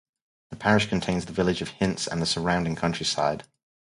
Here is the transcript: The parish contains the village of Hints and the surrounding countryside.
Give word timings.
The 0.49 0.55
parish 0.55 0.87
contains 0.87 1.27
the 1.27 1.31
village 1.31 1.61
of 1.61 1.67
Hints 1.67 2.07
and 2.07 2.19
the 2.19 2.25
surrounding 2.25 2.75
countryside. 2.75 3.43